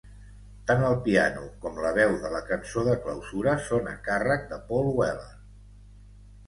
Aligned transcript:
Tant 0.69 0.79
el 0.87 0.95
piano 1.07 1.43
com 1.65 1.77
la 1.83 1.91
veu 1.99 2.15
de 2.25 2.31
la 2.37 2.43
cançó 2.49 2.87
de 2.89 2.97
clausura 3.05 3.55
són 3.69 3.93
a 3.93 3.95
càrrec 4.09 4.51
de 4.55 4.61
Paul 4.73 4.93
Weller. 5.03 5.35